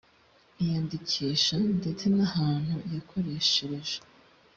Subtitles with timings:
[0.61, 3.97] iyandikisha ndetse n ahantu yakoreshereje